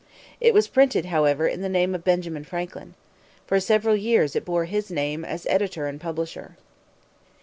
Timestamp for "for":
3.45-3.59